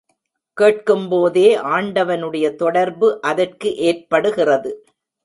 [0.57, 1.43] கேட்கும்போதே
[1.73, 4.71] ஆண்டவனுடைய தொடர்பு அதற்கு ஏற்படுகிறது.